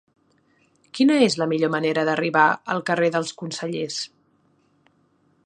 [0.99, 4.01] Quina és la millor manera d'arribar al carrer dels Consellers?